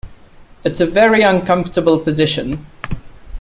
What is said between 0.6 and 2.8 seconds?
It's a very uncomfortable position.